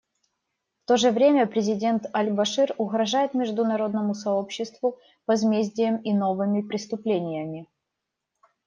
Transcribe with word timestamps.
В 0.83 0.87
то 0.87 0.97
же 0.97 1.11
время 1.11 1.45
президент 1.45 2.07
Аль-Башир 2.15 2.73
угрожает 2.79 3.35
международному 3.35 4.15
сообществу 4.15 4.97
возмездием 5.27 5.97
и 5.97 6.11
новыми 6.11 6.63
преступлениями. 6.63 7.69